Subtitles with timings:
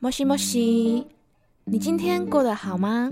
[0.00, 1.08] 莫西莫西，
[1.64, 3.10] 你今天过得好吗？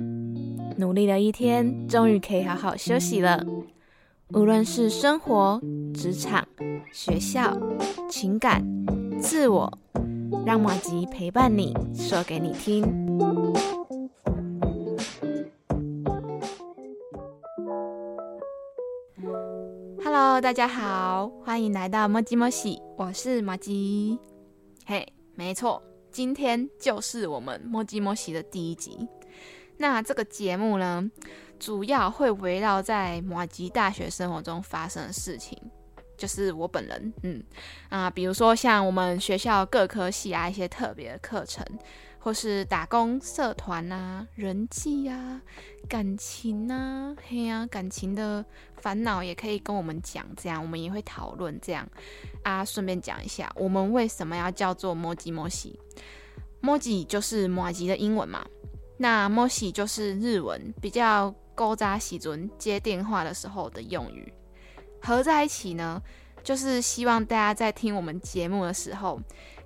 [0.77, 3.45] 努力了一天，终于可以好好休息了。
[4.29, 5.61] 无论是生活、
[5.93, 6.47] 职场、
[6.93, 7.59] 学校、
[8.09, 8.65] 情感、
[9.21, 9.79] 自我，
[10.47, 12.85] 让马吉陪伴你，说给你听。
[20.05, 24.21] Hello，大家好，欢迎来到莫吉莫西，我是马吉。
[24.87, 25.83] 嘿，没错，
[26.17, 29.07] 今天就是我们莫吉莫西的第一集。
[29.77, 31.11] 那这个节目呢，
[31.59, 35.61] 主要会围绕在马吉大学生活中发生的事情，
[36.17, 37.43] 就是我本人，嗯
[37.89, 41.65] 啊，比如说像我们学校各科系啊一些特别的课程，
[42.19, 45.41] 或是打工社团啊、人际啊、
[45.89, 48.45] 感情啊，嘿呀，感情的
[48.77, 51.89] 烦恼也可以跟我们讲，这样我们也会讨论这样
[52.43, 52.65] 啊。
[52.65, 55.79] 顺便讲一下，我们为什么要叫做摩吉摩西？
[56.61, 58.45] 摩吉就是摩吉的英文嘛。
[58.99, 64.33] 那摩西就是日文比较勾扎喜尊接电话的时候的用语，
[65.07, 66.03] 合在一起呢，
[66.43, 69.21] 就是希望大家在听我们节目的时候，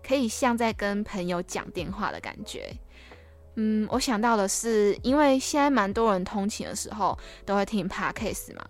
[0.07, 2.71] 可以像在跟朋友讲电话的感觉。
[3.57, 8.65] 嗯，我想到的是，因为现在蛮多人通勤的时候都会听 podcast 嘛，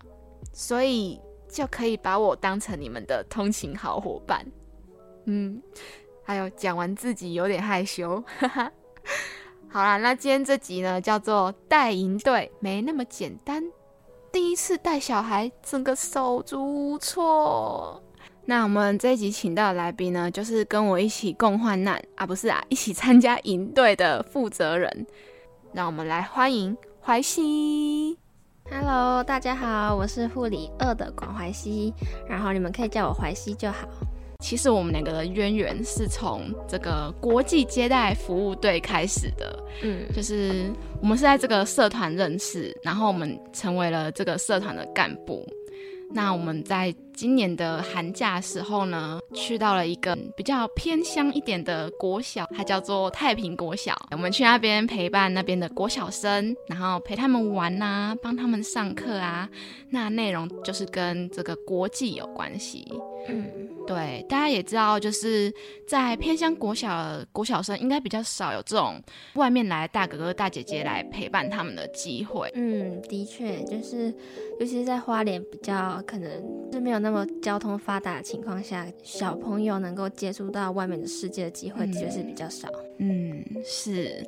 [0.53, 1.19] 所以
[1.49, 4.45] 就可以把我当成你们的通勤好伙伴。
[5.25, 5.61] 嗯，
[6.23, 8.71] 还有讲完自己有点害羞，哈哈。
[9.69, 13.63] 好啦，那今天这集呢，叫做带营队没那么简单。
[14.31, 18.01] 第一次带小孩，整个手足无措。
[18.45, 25.05] 那我们这一集请到的来宾呢，就是跟我一起共患难啊，不是啊，一起参加营队的负责人。
[25.73, 28.17] 让我们来欢迎怀西。
[28.69, 31.93] Hello，大家好，我是护理二的广怀西，
[32.25, 33.85] 然后你们可以叫我怀西就好。
[34.41, 40.65] 其实我们两个的渊源是从这个国际接待服务队开始的，嗯，就是
[40.99, 45.47] 我们是在这个社团认识，然后我们成为了这个社团的干部。
[46.13, 53.95] 那我们在今年的寒假时候呢，去到了一个比较偏乡一点的国小，它叫做太平国小。
[54.11, 59.49] 我们去那边陪伴那边的国小生，然后陪他们玩啊，帮他们上课啊。
[59.89, 62.85] 那内容就是跟这个国际有关系。
[63.29, 63.49] 嗯，
[63.87, 65.53] 对，大家也知道，就是
[65.87, 69.01] 在偏乡国小，国小生应该比较少有这种
[69.35, 72.49] 外面来大哥哥大姐姐来陪伴他们的机会。
[72.53, 74.13] 嗯，的确，就是
[74.59, 76.29] 尤其是在花莲比较可能
[76.71, 82.67] 是没有那么交通发达的情况下，小朋友能够接触到外面的世界的机会的确是比较少。
[82.99, 84.25] 嗯，是。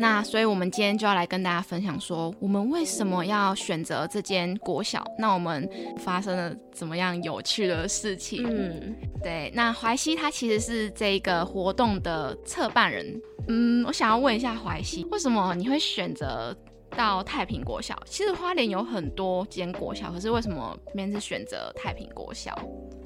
[0.00, 5.04] 那所以，我们今天就要来跟大家分享说，我们为什么要选择这间国小？
[5.18, 5.68] 那我们
[5.98, 8.42] 发生了怎么样有趣的事情？
[8.48, 9.52] 嗯，对。
[9.54, 13.20] 那淮西他其实是这个活动的策办人。
[13.48, 16.56] 嗯，我想要问一下淮西，为什么你会选择？
[16.96, 22.52] 到太平国小，其实花莲有很多间国小，可是为什么面是选择太平国小？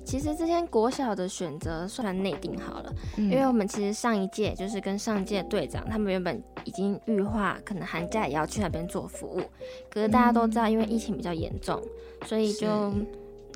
[0.06, 9.42] 其实这间国小的选择算内定好了，因为我们其实上一届就是跟上届队长，他们原本已经预化，可能寒假也要去那边做服务，
[9.88, 11.82] 可是大家都知道，因为疫情比较严重，
[12.26, 12.92] 所以就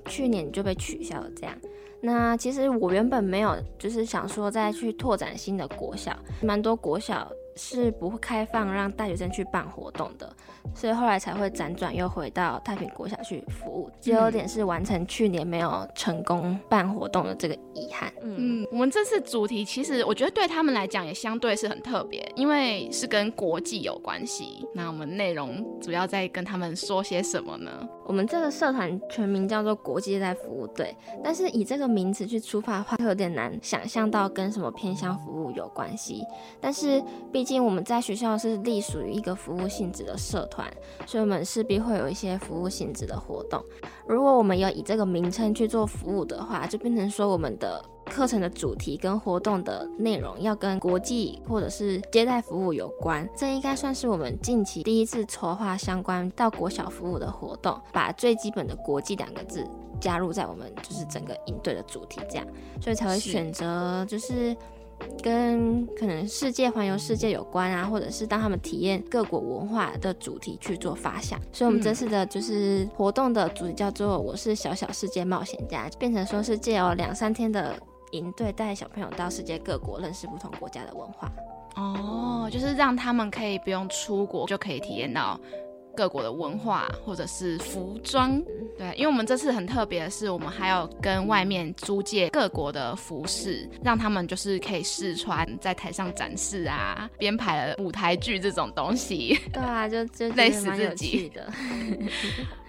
[0.07, 1.31] 去年就被取消了。
[1.37, 1.55] 这样，
[2.01, 7.31] 那其实我原本没有，就是想说再去拓展新的国小，蛮多国小。
[7.59, 10.33] 是不会开放让大学生去办活动的，
[10.75, 13.91] 所以后来才会辗转又回到太平国小去服务。
[14.01, 18.13] 就有点是完成去年没有成功办活动的这个遗憾。
[18.23, 24.65] 嗯，我们这次主题其实我觉得对他们来讲也相对是很特别，因为是跟国际有关系。
[24.73, 27.89] 那我们内容主要在跟他们说些什么呢？
[28.07, 36.25] 我们这个社团全名叫做国际在服务队，但是以这个名词去出发的话，会有点难想象到跟什么偏向服务有关系。
[36.61, 37.03] 但是
[37.33, 40.71] 毕竟我们在学校是隶属于一个服务性质的社团，
[41.07, 43.65] 所以我们势必会有一些服务性质的活动。
[44.07, 53.27] 如果我们要以这个名称去做服务的话，就变成说我们的课程的主题跟活动的内容要跟国际或者是接待服务有关。
[53.35, 59.67] 这应该算是我们近期第一次筹划相关到国小服务的活动，把最基本的国际两个字
[59.99, 62.47] 加入在我们就是整个营队的主题，这样，
[62.79, 64.55] 所以才会选择就是。
[65.23, 77.75] 跟可能世界环游世界有关啊，或者是当他们体验各国文化的主题去做发想，所以我们这次的就是活动的主题叫做“我是小小世界冒险家”，变成说是借由两三天的
[78.13, 81.31] 营队，带小朋友到世界各国认识不同国家的文化。
[81.77, 85.39] 哦，就是让他们可以不用出国就可以体验到。
[85.99, 88.41] 各国的文化或者是服装。
[88.79, 99.37] 对，因为我们这次很特别的是，我们还要跟外面租借各国的服饰，让他们就是可以试穿在台上展示啊，编排了舞台剧这种东西。
[99.53, 101.53] 对啊，就就累死自己的。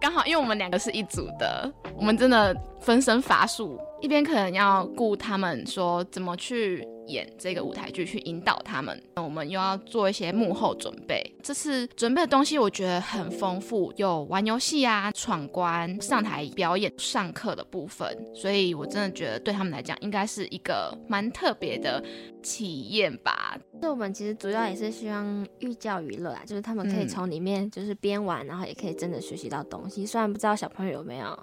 [0.02, 11.22] 刚好，因为我们两个是一组的，我们真的分身乏术，一边可能要顾他们说怎么去演这个舞台剧，去引导他们，那我们又要做一些幕后准备。
[11.44, 22.04] 这次准备的东西我觉得很丰富，有玩游戏啊、闯关、上台表演、上课的部分，所以我真的觉得对他们来讲应该是一个蛮特别的
[22.42, 23.58] 体验吧。
[23.82, 30.06] 那我们其实主要也是希望寓教于乐啊，就是他们可以嗯从里面就是边玩，然后也可以真的学习到东西。
[30.06, 31.38] 虽然不知道小朋友有没有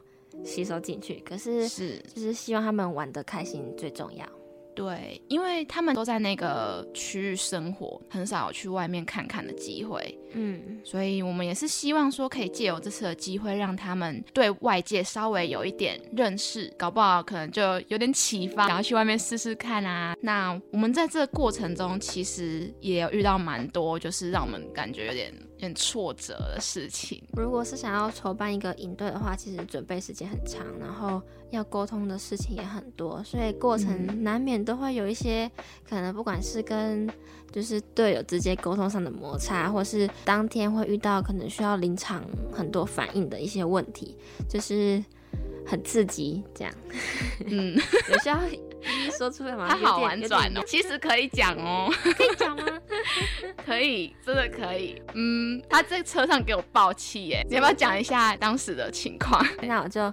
[0.44, 4.26] 吸收进去，可是是就是希望他们玩的开心最重要。
[4.76, 10.16] 对，因为他们都在那个区域生活，很少有去外面看看的机会。
[10.34, 20.14] 嗯，所以我们也是希望说，可以借由这次的机会，让他们对外界稍微有一点认识，搞不好可能就有点启发，想要去外面试试看啊。
[20.20, 27.22] 那我们在这个过程中，其实也有遇到蛮多，就是让我们感觉有点有点挫折的事情。
[27.32, 31.20] 如果是想要筹办一个营队的话，其实准备时间很长，然后
[31.50, 35.50] 要沟通的事情也很多，所以过程难免都会有一些
[35.88, 37.08] 可能，不管是跟
[37.50, 42.22] 就是队友直接沟通上的摩擦，或是当天会遇到可能需要临场
[42.52, 44.14] 很多反应的一些问题，
[44.48, 45.02] 就是
[45.64, 46.74] 很刺激，这样。
[47.46, 47.74] 嗯，
[48.12, 48.38] 有需要
[48.86, 52.64] 一 一说出来嘛，他好婉转哦，，其实可以讲哦，可以讲吗？
[53.64, 55.00] 可以，真的可以。
[55.14, 59.44] 嗯，他在车上给我爆气耶，你要不要讲一下当时的情况？
[59.62, 60.12] 那我就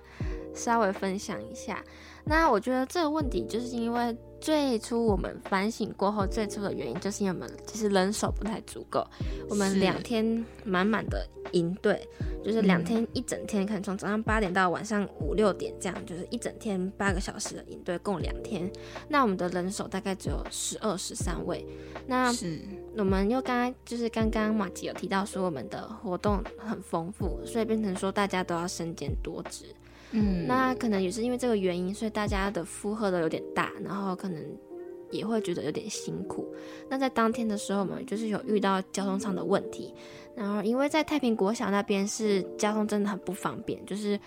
[0.54, 1.84] 稍微分享一下。
[2.26, 9.08] 那我觉得这个问题，就是因为最初我们反省过后，最初的原因就是因为我们其实人手不太足够，
[9.50, 12.06] 我们两天满满的营队，
[12.44, 18.70] 就是两天一整天，可能从早上八点到晚上五六点这样，就是一整天八个小时的营队，共两天。
[19.08, 21.66] 那我们的人手大概只有十二、十三位。
[22.06, 22.60] 那是，
[22.98, 29.74] 我们又刚刚就是刚刚马吉有提到说我们的活动很丰富，所以变成说大家都要身兼多职。
[30.14, 34.42] 嗯，那可能也是因为这个原因，所以大家的负荷都有点大，然后可能
[35.12, 36.48] 也会觉得有点辛苦。
[36.90, 39.94] 那在当天的时候，我们就是有遇到交通上的问题，
[40.36, 44.20] 然后因为在太平国小那边是交通真的很不方便，就是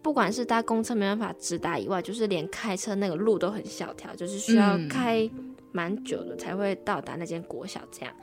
[0.00, 5.28] 不管是搭公车没办法直达以外，就是连开车那个路都很小条，就是需要嗯开
[5.72, 8.14] 蛮久的才会到达那间国小这样。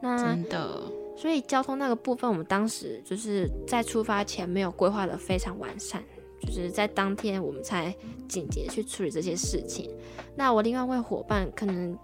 [0.00, 0.82] 那真的，
[1.16, 6.02] 所以交通那个部分，我们当时就是在出发前没有规划的非常完善，
[6.46, 7.94] 就是在当天我们才
[8.28, 9.90] 紧急地去处理这些事情。
[10.36, 11.98] 那我另外一位伙伴可能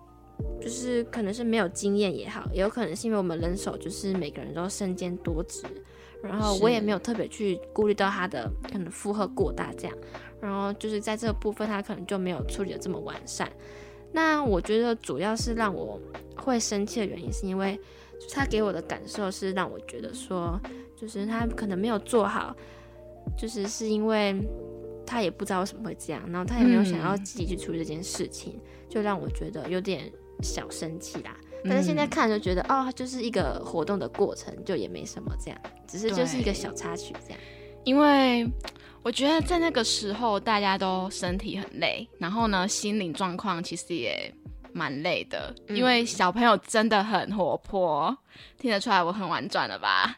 [0.60, 5.62] 就是可能是没有经验也好，也有可能是因为我们人手就是每个人都身兼多职，
[6.22, 9.96] 然后我也没有特别去顾虑到他的可能负荷过大这样，
[10.40, 13.50] 然后就是在这个部分他可能就没有处理的这么完善。
[14.14, 15.98] 那我觉得主要是让我
[16.36, 17.78] 会生气的原因，是因为
[18.30, 20.60] 他给我的感受是让我觉得说，
[20.96, 22.54] 就是他可能没有做好，
[23.36, 24.34] 就是是因为
[25.06, 30.10] 他也不知道为什么会这样，然后他也没有想要嗯积极去处理这件事情，就让我觉得有点
[30.42, 31.36] 小生气啦。
[31.64, 37.38] 但是现在嗯看就觉得，哦，就是一个活动的过程，就也没什么这样，只是就是一个小插曲这样。
[37.84, 38.48] 因为
[39.02, 44.32] 我觉得在那个时候大家都身体很累，然后呢，心理状况其实也
[44.72, 48.16] 蛮累的，嗯因为小朋友真的很活泼，
[48.58, 50.16] 听得出来我很婉转了吧？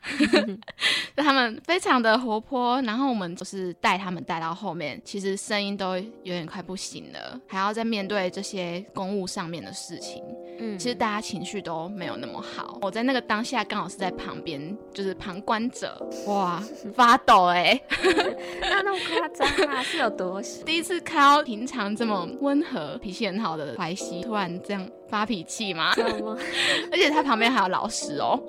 [1.16, 10.22] 就他们非常的活泼，然后我们就是带他们带到后面，其实声音都有点快不行了，还要再面对这些公务上面的事情。
[10.60, 12.78] 嗯，其实大家情绪都没有那么好。
[12.82, 16.62] 我在那个当下刚好是在旁边，就是旁观者，哇，
[16.94, 17.80] 发抖哎、
[18.60, 19.82] 那那么夸张啊？
[19.82, 20.40] 是有多？
[20.64, 26.36] 第一次看到平常这么温和、脾气很好的怀西，突然这样发脾气嘛，知道吗？
[26.90, 28.40] 而且他旁边还有老师哦，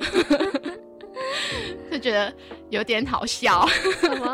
[1.96, 2.34] 就觉得
[2.70, 3.66] 有点好笑。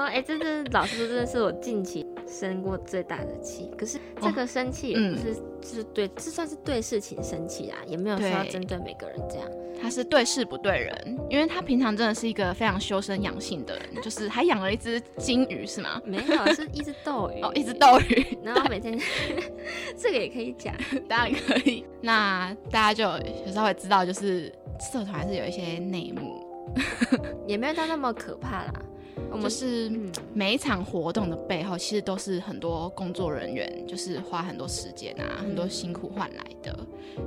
[0.08, 3.70] 哎、这真的老师说，真的是我近期生过最大的气。
[3.77, 9.48] 可是这个生气也不是，就是对，这算是对事情生气啊，也没有说要针对每个人这样。
[9.82, 16.00] 他是对事不对人，因为他平常真的是一个非常修身养性的人，就是还养了一只金鱼是吗？
[16.06, 17.41] 没有，是一只斗鱼。
[17.41, 19.00] 哦，一只斗鱼，然后每天
[19.98, 20.75] 这个也可以讲，
[21.10, 21.86] 当然可以。
[22.01, 23.03] 那大家就
[23.46, 26.46] 有稍微知道，就是社团还是有一些内幕，
[27.48, 28.74] 也没有到那么可怕啦。
[29.30, 36.78] 我们就是嗯，每一场活动的背后，其实都是很多工作人员，就是花很多时间啊，很多辛苦换来的。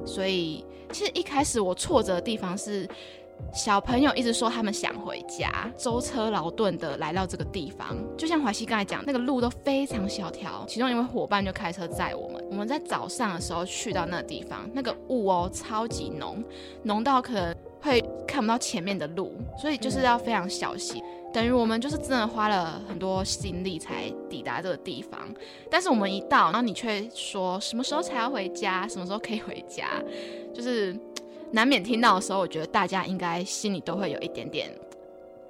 [0.04, 2.88] 所以，其实一开始我挫折的地方是，
[3.52, 10.64] 小朋友一直说他们想回家，舟车劳顿的来到这个地方，就像怀西刚才讲，那个路都非常小条。
[10.66, 16.42] 其中一位伙伴就开车载我们，我们在早上的时候去到那个地方，那个雾哦超级浓，
[16.82, 21.02] 浓到可能会看不到前面的路，所以就是要非常小心。
[21.34, 25.20] 等于我们就是真的花了很多心力才抵达这个地方，
[25.70, 30.00] 但是我们一到，然后你却说什么时候才要回家，什么时候可以回家，
[30.54, 30.96] 就是
[31.50, 34.70] 难免听到的时候，我觉得大家应该心里都会有一点点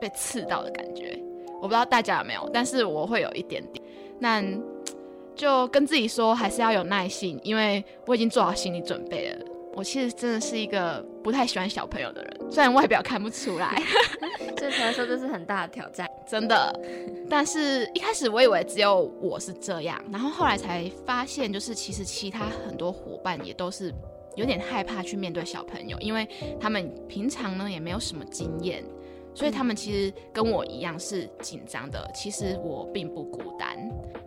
[0.01, 1.19] 被刺到的感觉。
[1.57, 3.85] 我不知道大家有没有，但是我会有一点点。
[4.19, 4.43] 那
[5.37, 9.45] 就跟自己说，还是要有耐心，因为我已经做好心理准备了。
[9.77, 13.75] 我其实真的是一个不太喜欢小朋友的人，虽然外表看不出来，
[14.57, 16.73] 对他来说这是很大的挑战， 真的。
[17.29, 23.93] 但是一开始我以为只有我是这样，然后后来才发现，就是其实其他很多伙伴也都是
[24.37, 26.29] 有点害怕去面对小朋友，因为
[26.61, 28.85] 他们平常呢也没有什么经验。
[29.37, 33.77] 所以他们其实跟我一样是紧张的，其实我并不孤单，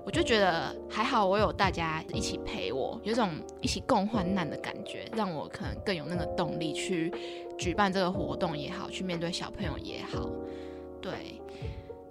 [0.07, 7.11] 我就觉得还好，我有大家一起陪我，有种一起共患难的感觉，让我可能更有那个动力去
[7.57, 10.29] 举办这个活动也好，去面对小朋友也好。
[11.01, 11.11] 对，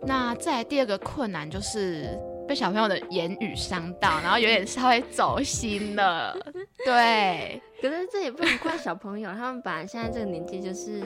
[0.02, 6.36] 那再来第二个困难就是被小朋友的言语伤到，然后有点稍微走心了。
[6.84, 11.02] 对， 可是这也不能怪小朋友，他们本来现在这个年纪就是。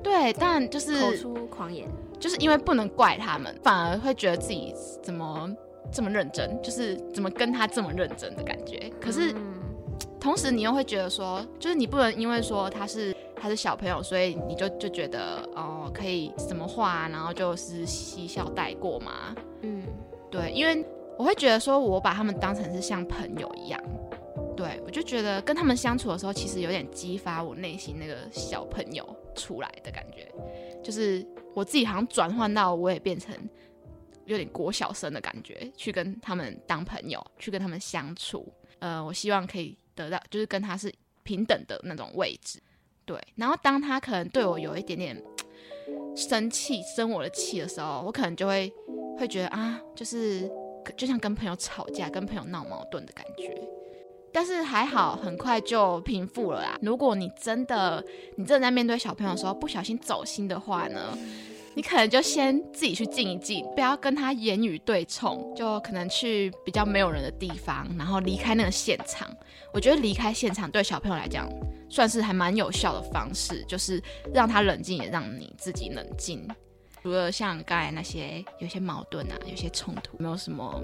[0.00, 1.88] 对，但就是口出狂言，
[2.20, 4.72] 就是因为不能怪他们，反而会觉得自己
[5.02, 5.50] 怎么
[5.92, 8.90] 这么认真，就是怎么跟他这么认真的感觉。
[9.00, 9.34] 可是
[10.18, 19.34] 同时你又会觉得说，就是你不能因为说他是他是小朋友，所以你就就觉得哦可以什么话，然后就是嬉笑带过嘛。
[19.62, 19.84] 嗯，
[20.30, 20.84] 对，因为
[21.18, 23.82] 我会觉得说我把他们当成是像朋友一样。
[24.56, 30.30] 对，我就觉得跟他们相处的时候，其实有点激发我内心那个小朋友出来的感觉，
[30.82, 33.34] 就是我自己好像转换到我也变成
[34.26, 38.52] 有点国小生的感觉，去跟他们当朋友，去跟他们相处。
[38.78, 42.60] 呃，我希望可以得到，就是跟他是平等的那种位置。
[43.04, 45.20] 对，然后当他可能对我有一点点
[46.16, 48.72] 生气、生我的气的时候，我可能就会
[49.18, 50.48] 会觉得啊，就是
[50.96, 53.60] 就像跟朋友吵架、跟朋友闹矛盾的感觉。
[54.32, 56.78] 但是还好，很快就平复了啦。
[56.80, 58.04] 如果你真的，
[58.36, 61.18] 你正在面对小朋友的时候不小心走心的话呢，
[61.74, 69.28] 你可能就先自己去静一静，不要跟他言语对冲，就可能去比较没有人的地方，然后离开那个现场。
[69.72, 71.48] 我觉得离开现场对小朋友来讲，
[71.88, 74.02] 算是还蛮有效的方式，就是
[74.34, 76.44] 让他冷静，也让你自己冷静。
[77.02, 80.82] 除了像刚才那些有些矛盾啊，有些冲突，没有什么。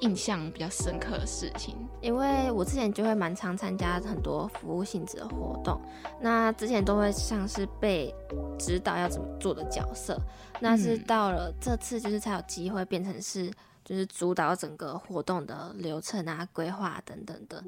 [0.00, 5.76] 印象比较深刻的事情，因为我之前就会蛮常参加很多服务性质的活动，
[6.20, 8.14] 那之前都会像是被
[8.56, 10.16] 指导要怎么做的角色，
[10.60, 13.50] 那是到了这次就是才有机会变成是
[13.84, 17.60] 就是主导整个活动的流程啊、规划等等的，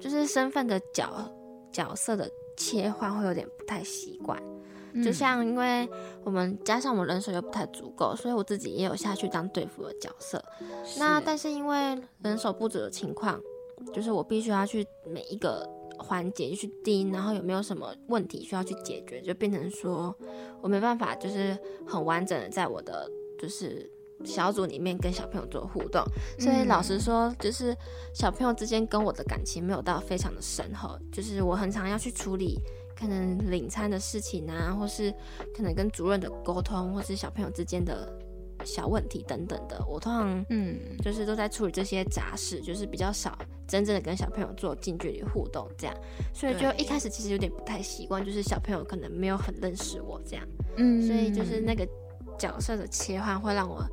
[0.00, 1.08] 就是身份的角
[1.70, 4.36] 角色的切换会有点不太习惯。
[5.02, 5.88] 就像因为
[6.24, 10.42] 我们加上我们人手又不太足够，所以我自己也有下去当队服的角色。
[10.98, 13.40] 那但是因为人手不足的情况，
[13.92, 20.14] 就是我必须要去每一个环节去盯，然后有没有什么问题需要去解决，就变成说
[20.60, 23.90] 我没办法就是很完整的在我的就是
[24.24, 26.02] 小组里面跟小朋友做互动。
[26.38, 27.76] 所以老实说，就是
[28.14, 32.58] 小朋友之间跟我的感情没有到非常的深厚，就是我很常要去处理。
[32.98, 35.14] 可能领餐的事情啊，或是
[35.56, 38.12] 可能跟主任的沟通，或是小朋友之间的
[38.64, 43.38] 小问题等等的，我通常嗯，就是都在处理这些杂事，就是比较少
[43.68, 45.96] 真正的跟小朋友做近距离互动这样，
[46.34, 50.44] 所以就一开始其实有点不太习惯，就是小朋友可能没有很认识我这样，
[50.76, 51.86] 嗯，所以就是那个
[52.36, 53.84] 角色的切换会让我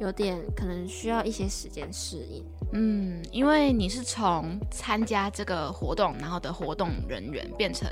[0.00, 2.44] 有点可能需要一些时间适应。
[2.72, 7.88] 嗯，因为你是从参加这个活动，然后的活动人员变成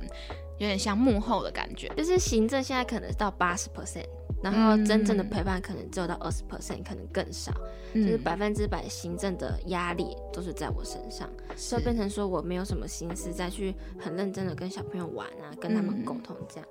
[0.58, 4.06] 有点像幕后的感觉，就是行政现在可能到八十 percent，
[4.42, 7.52] 然后真正的陪伴可能只有到二十 percent，可能更少，
[7.94, 16.68] 就是百分之百行政的压力都是在我身上，所以变成说我没有什么心思再去很认真的跟小朋友玩啊，跟他们沟通这样。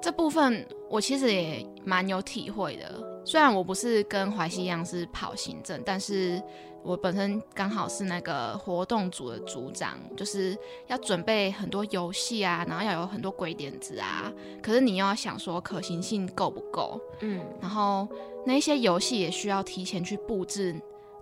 [0.00, 6.40] 这部分我其实也蛮有体会的，虽然我不是跟怀西一样是跑行政，但是。
[6.88, 14.32] 我本身刚好是那个活动组的组长，就是要准备很多游戏啊，然后要有很多鬼点子啊。
[14.62, 18.08] 可是你又要想说可行性够不够，嗯，然后
[18.46, 20.74] 那些游戏也需要提前去布置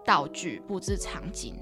[0.04, 1.56] 道具、布置场景。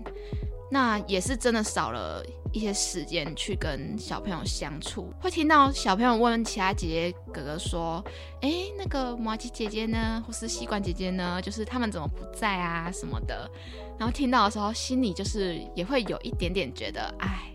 [0.74, 2.20] 那也是真的少了
[2.52, 8.04] 一些时间去跟小朋友相处，会听到小朋友问其他姐姐哥哥说
[8.42, 11.40] ：“哎，那个毛吉姐姐呢，或是西瓜姐姐呢？
[11.40, 13.48] 就是他们怎么不在啊什么的。”
[13.96, 17.53] 然后听到的时候，心里就是也会有一点点觉得，哎，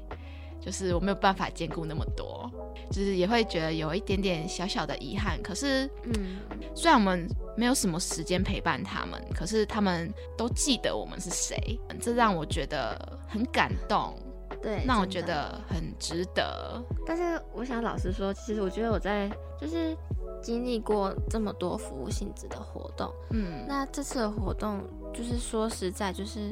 [0.59, 2.49] 就是我没有办法兼顾那么多，
[2.89, 5.41] 就是也会觉得有一点点小小的遗憾。
[5.41, 6.37] 可是，嗯，
[6.75, 14.13] 虽然我们没有什么时间陪伴他们，可是他们都记得我们是谁，这让我觉得很感动。
[14.61, 16.83] 对，让我觉得很值得。
[17.05, 19.95] 但是我想老实说，其实我觉得我在就是
[20.41, 26.51] 经历过这么多服务性质的活动，嗯，那这次的活动就是说实在，就是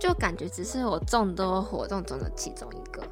[0.00, 3.02] 就感觉只是我众多活动中的其中一个，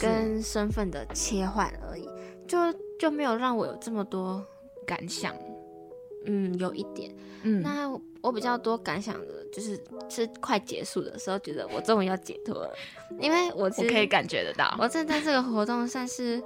[0.00, 2.08] 跟身份的切换而已，
[2.48, 2.58] 就
[2.98, 4.42] 就没有让我有这么多
[4.86, 5.34] 感想。
[6.24, 7.14] 嗯，有一点。
[7.42, 7.88] 嗯，那
[8.20, 9.78] 我比较多感想的就是
[10.08, 12.74] 是快结束的时候，觉得我终于要解脱了，
[13.20, 16.42] 因为我我可以感觉得到，我正在这个活动算是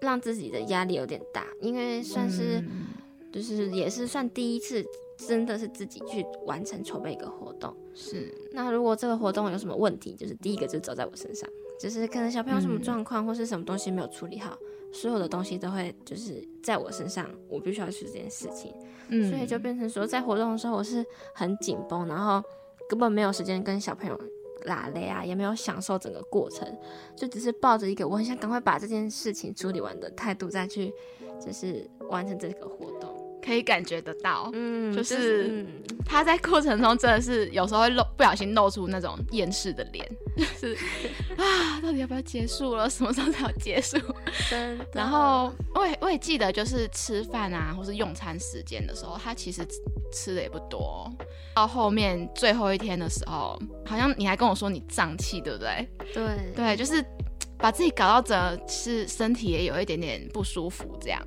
[0.00, 2.62] 让自己的压力有点大，因为算是
[3.32, 4.84] 就是也是算第一次，
[5.16, 7.74] 真的是自己去完成筹备一个活动。
[8.00, 11.50] 是，那如果这个活动有什么问题，就是第一个就走在我身上，
[11.80, 14.56] 就是可能小朋友什么状况或是什么东西没有处理好。
[14.92, 18.72] 所有的东西都会就是在我身上，我必须要去这件事情，
[19.08, 22.40] 嗯，所以就变成说，在活动的时候我是很紧绷，然后
[22.88, 24.18] 根本没有时间跟小朋友
[24.64, 26.66] 拉累啊，也没有享受整个过程，
[27.14, 30.90] 就只是抱着一个我很想赶快把这件事情处理完的态度再去，
[31.38, 33.07] 就是完成这个活动。
[33.48, 35.64] 可以感觉得到，嗯，就是
[36.04, 40.76] 他在过程中真的是有时候会露不小心露出那种厌世的脸，就是
[41.38, 42.90] 啊，到底要不要结束了？
[42.90, 43.96] 什么时候才要结束？
[44.92, 49.66] 然后我也我也记得，就是吃饭啊，或是用餐时间的时候，他其实
[50.12, 51.10] 吃的也不多。
[51.54, 55.88] 到后面最后一天的时候，好像你还跟我说你胀气，对不对？
[56.12, 57.02] 对对，就是
[57.56, 61.26] 把自己搞到整是身体也有一点点不舒服这样，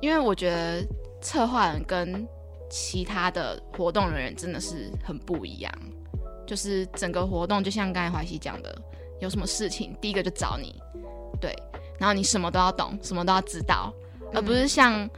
[0.00, 0.84] 因为我觉得。
[1.22, 2.26] 策划人跟
[2.68, 5.72] 其他的活动人员真的是很不一样，
[6.46, 8.76] 就是整个活动就像刚才怀西讲的，
[9.20, 10.74] 有什么事情第一个就找你，
[11.40, 11.54] 对，
[11.98, 13.92] 然后你什么都要懂，什么都要知道，
[14.34, 15.08] 而不是像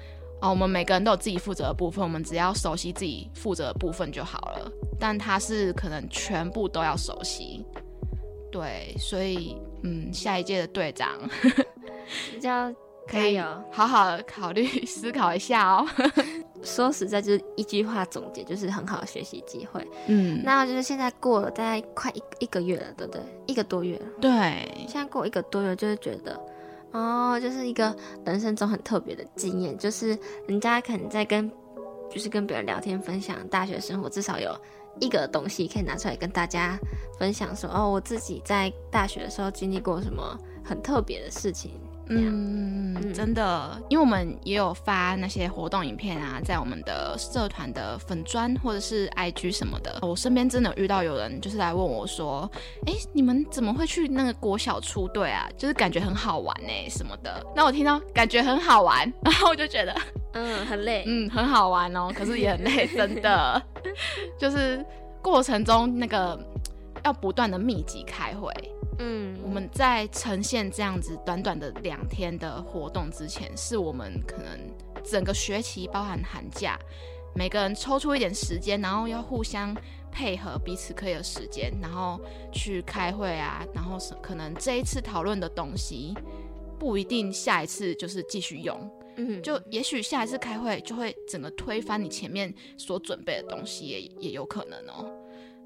[0.41, 4.71] 哦我们每个人都有自己负责的部分，我们只要熟悉自己负责的部分就好了。
[5.01, 7.65] 但他是可能全部都要熟悉，
[8.51, 11.09] 对，所以嗯，下一届的队长
[12.33, 12.73] 比较。
[13.07, 15.87] 可以哦，好好的考虑思考一下哦。
[16.63, 19.87] 说实在，就是一句话总结，就是很好的学习机会。
[20.07, 23.21] 嗯，那就是现在过了大概快一一个月了，对不对？
[23.47, 24.07] 一个多月了。
[24.21, 26.41] 对，现在过一个多月，就是觉得，
[26.93, 31.51] 哦，就是一个人生中很特别的经验，就是人家可能在跟，
[32.11, 34.57] 就是跟别人聊天分享大学生活，至少有
[35.01, 36.79] 一个东西可以拿出来跟大家
[37.19, 41.79] 分享，说哦，我自己在大学的时候经历过什么很特别的事情。
[42.09, 49.99] 嗯，真的，因为我们也有发那些活动影片啊，在我们的社团的粉砖或者是 IG 什么的。
[50.03, 52.51] 我身边真的遇到有人就是来问我说
[52.87, 55.49] ：“哎，你们怎么会去那个国小出队啊？
[55.57, 59.95] 就是感觉很好玩呢什么的。”那我听到感觉很好玩， 然后我就觉得，
[60.35, 63.63] 嗯，很累， 嗯，很好玩哦，可是也很累， 真的，
[64.39, 64.85] 就是
[65.23, 66.39] 过程中那个
[67.03, 68.53] 要不断的密集开会。
[68.99, 74.59] 嗯，我们在呈现这样子短短的两天的活动之前，是我们可能
[75.03, 76.79] 整个学期包含寒假，
[77.35, 79.77] 每个人抽出一点时间，然后要互相
[80.13, 82.21] 配合彼此可以的时间，然后
[82.53, 86.15] 去开会啊，然后是可能这一次讨论的东西
[86.79, 95.11] 不一定下一次就是继续用，嗯，就也许下一次开会就会整个推翻你前面所准备的东西，也也有可能哦。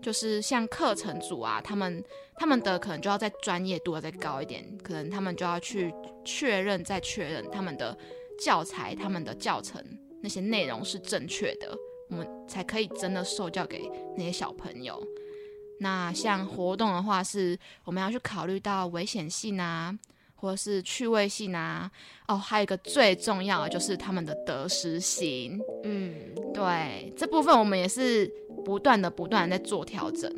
[0.00, 2.02] 就是像课程组啊，他们
[2.36, 5.92] 他们的可能就要在专业度要再高一点，可能他们就要去
[6.24, 7.96] 确认再确认他们的
[8.38, 9.82] 教材、他们的教程
[10.22, 11.76] 那些内容是正确的，
[12.10, 15.02] 我们才可以真的受教给那些小朋友。
[15.80, 19.98] 那像活动的话，是我们要去考虑到危险性啊。
[20.40, 21.90] 或者是趣味性啊，
[22.28, 25.60] 哦，还有一个最重要的就是他们的得失心。
[25.82, 28.32] 嗯，对，这部分我们也是
[28.64, 30.30] 不断的、不断的在做调整。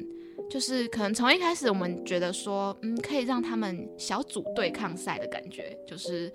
[0.48, 6.32] 就是可能从一开始我们觉得说，嗯，可以让他们小组对抗赛的感觉，就是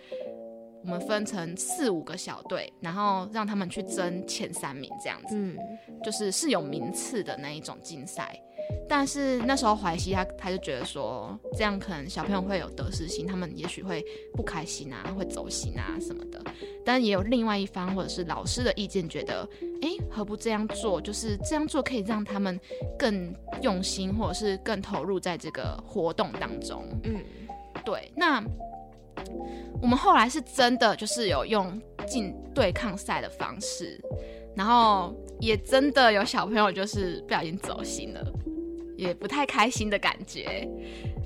[0.84, 5.36] 我们分成四五个小队，然后让他们去争前三名这样子。
[5.36, 5.58] 嗯，
[6.02, 8.42] 就是是有名次的那一种竞赛。
[8.88, 16.40] 但是那时候怀西他他就觉得说，这样可能小朋友会有得失心，他们也许会不开心啊，会走心啊什么的。
[16.86, 19.48] 但也有另外一方或者是老师的意见，觉得，
[19.82, 21.02] 哎，何不这样做？
[21.02, 22.60] 就是这样做可以让他们
[22.98, 26.84] 更用心，或者是更投入在这个活动当中。
[27.04, 27.16] 嗯，
[27.84, 28.12] 对。
[28.16, 28.44] 那
[29.82, 34.00] 我们后来是真的就是有用进对抗赛的方式，
[34.56, 38.32] 然后也真的有小朋友就是不小心走心了。
[38.98, 40.68] 也不太开心的感觉，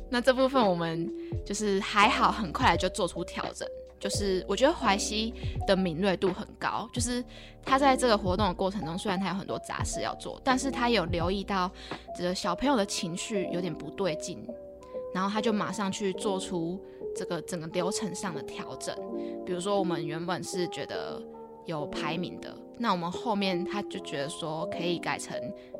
[0.10, 1.12] 那这部分我们
[1.46, 3.68] 就是还好，很快就做出调整。
[4.00, 5.34] 就是我觉得淮西
[5.68, 7.22] 的敏锐度很高，就是
[7.66, 11.70] 他在这个活动的过程中，虽然他有很多杂事要做，但是他有留意到
[12.16, 14.40] 这个小朋友的情绪有点不对劲，
[15.14, 16.82] 然后他就马上去做出
[17.14, 18.96] 这个整个流程上的调整。
[19.46, 21.22] 比如说，我们原本是觉得
[21.66, 25.36] 有排名的，那我们后面他就觉得说可以改成。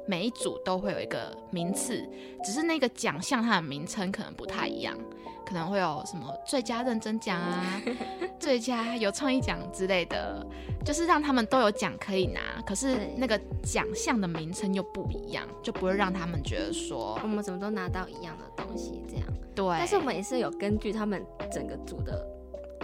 [0.08, 2.04] 每一组都会有一个名次，
[2.44, 4.98] 只是那个奖项它的名称可能不太一样，
[5.46, 7.80] 可能会有什么最佳认真奖啊、
[8.40, 10.44] 最佳有创意奖之类的，
[10.84, 19.26] 就是让他们都有奖可以拿，可是那个奖项的名称又不一样，就不会让他们觉得说我们怎么都拿到一样的东西这样。
[19.54, 22.29] 对，但是我们也是有根据他们整个组的。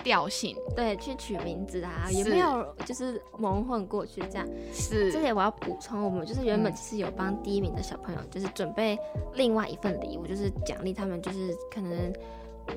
[0.05, 4.47] 调性对，去取名字啊，也没有就是蒙混过去这样。
[4.71, 8.95] 是，这里我要补充，我们就是原本其实有帮第一名的小朋友，就是准备
[9.33, 12.13] 另外一份礼物，就是奖励他们，就是可能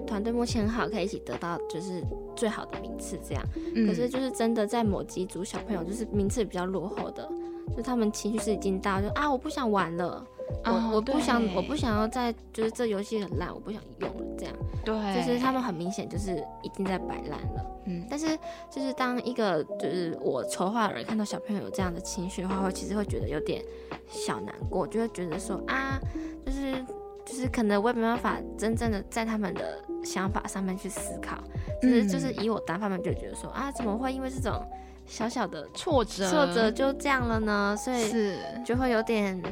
[0.07, 2.03] 团队默契很好，可以一起得到就是
[2.35, 3.45] 最好的名次这样。
[3.87, 7.31] 可是就是真的在某几组小朋友，就是名次比较落后的，
[7.77, 10.27] 就他们情绪是已经到，就啊我不想玩了。
[10.65, 14.55] 我我不想，我不想要再就是这游戏很烂，我不想用了这样。
[14.85, 17.67] 对，就是他们很明显就是已经在摆烂了。
[17.87, 18.37] 嗯，但是
[18.71, 23.63] 就是当一个就是我筹划的人看到小朋友有这样的情绪的话，我其实会觉得有点
[24.09, 25.99] 小难过，就会觉得说啊，
[26.45, 26.85] 就是
[27.25, 31.39] 就是可能我也没办法真正的在他们的想法上面去思考，
[31.81, 34.63] 就是就是以我单方面就觉得说啊，怎么会因为这种
[35.07, 37.77] 小小的挫折挫折就这样了呢？
[37.77, 39.43] 所以是就会有点。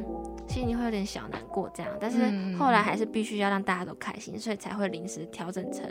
[0.48, 2.18] 心里会有点小难过，这样，但是
[2.56, 5.84] 后来还是必须要让大家都开心，所以才会临时调整成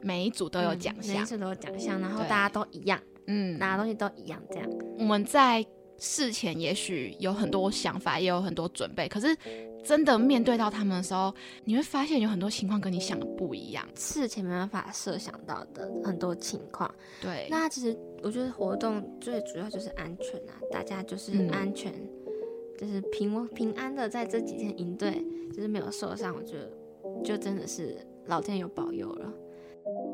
[0.00, 4.68] 每一组都有奖项，每一组都有奖项，然后大家都一样，嗯，拿的东西都一样，这样。
[4.98, 5.64] 我们在
[5.98, 9.36] 事前也许有很多想法，也有很多准备，可是
[9.84, 11.34] 真的面对到他们的时候，
[11.64, 16.92] 你会发现有很多情况跟你想的不一样，事前没办法设想到的很多情况。
[17.20, 21.92] 对，那其实我觉得活动最主要就是安全啊，大家就是安全。
[22.84, 26.70] 就是平平安的在这几天营队，就是没有受伤，我觉得
[27.24, 29.32] 就真的是老天有保佑了。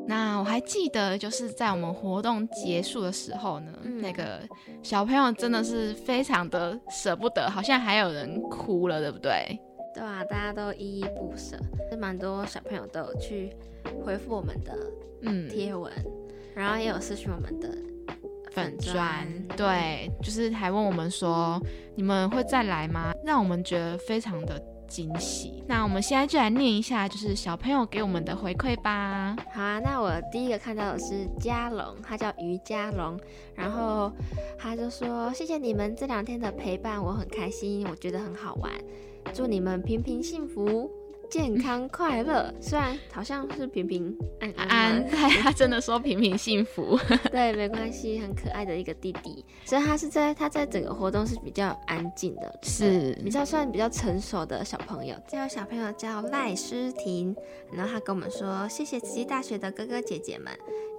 [0.07, 4.39] 那我还记得，就是在我们活动结束的时候呢，那个
[4.81, 9.59] 小朋友真的是非常的舍不得，好像还有人哭了，对不对？
[9.93, 11.57] 对啊，大家都依依不舍，
[11.89, 13.53] 是蛮多小朋友都有去
[14.01, 14.73] 回复我们的
[15.23, 15.91] 嗯贴文，
[16.55, 17.69] 然后也有私讯我们的。
[18.51, 21.59] 粉砖对，就是还问我们说
[21.95, 23.13] 你们会再来吗？
[23.25, 25.63] 让我们觉得非常的惊喜。
[25.67, 29.35] 那我们现在就来念一下，就是小朋友给我们的回馈吧。
[29.53, 33.17] 好啊，那我第一个看到的是嘉龙，他叫于嘉龙，
[33.55, 34.11] 然后
[34.57, 38.69] 他就说谢谢你们这两天的陪伴，我很开心，我觉得很好玩，
[39.33, 40.91] 祝你们平平幸福。
[41.31, 45.07] 健康快乐，虽然好像是平平安安，
[45.41, 46.99] 他真的说平平幸福。
[47.31, 49.45] 对，没关系，很可爱的一个弟弟。
[49.63, 55.15] 所以他是在他在整个活动是比较安静的，是比较算比较成熟的小朋友。
[55.25, 57.33] 这个小朋友叫赖诗婷，
[57.71, 60.51] 然后他跟我们说：“谢谢慈济大学的哥哥姐姐们。”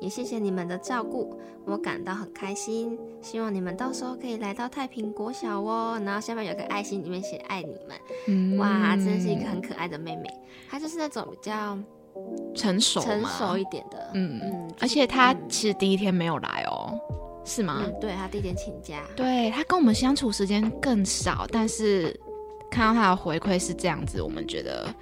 [0.02, 2.98] 也谢谢你们的照顾，我感到很开心。
[3.20, 6.00] 希望你们到时候可以来到太平国小哦。
[6.04, 7.96] 然后下面有个爱心，里面写爱你们。
[8.26, 10.28] 嗯哇，真的是一个很可爱的妹妹。
[10.68, 11.78] 她就是那种比较
[12.52, 14.10] 成熟、成熟一点的。
[14.14, 14.74] 嗯嗯。
[14.80, 16.98] 而且她其实第一天没有来哦，
[17.44, 17.80] 是吗？
[17.84, 19.04] 嗯，对，她第一天请假。
[19.14, 22.18] 对她跟我们相处时间更少，但是
[22.68, 24.92] 看到她的回馈是这样子，我们觉得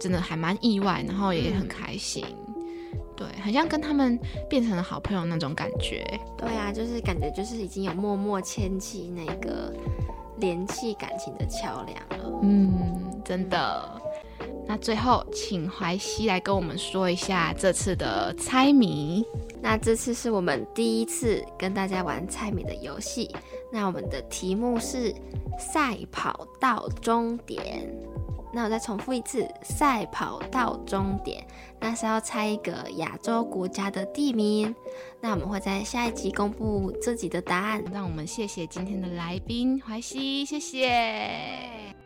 [0.00, 2.24] 真的还蛮意外，然后也很开心。
[3.16, 6.04] 对，很像跟他们变成了好朋友那种感觉。
[6.36, 9.72] 对啊，就是感觉就是已经有默默牵起那个
[10.38, 12.40] 联系感情的桥梁了。
[12.42, 14.00] 嗯，真的。
[14.68, 19.24] 那最后，请淮西来跟我们说一下这次的猜谜。
[19.62, 23.30] 那这次是我们第一次跟大家玩猜谜的游戏。
[23.72, 25.14] 那我们的题目是
[25.58, 27.88] 赛跑到终点。
[28.56, 31.46] 那我再重复一次，赛跑到终点，
[31.78, 34.74] 那是要猜一个亚洲国家的地名。
[35.20, 37.84] 那我们会在下一集公布自己的答案。
[37.92, 42.05] 让我们谢谢今天的来宾怀西，谢谢。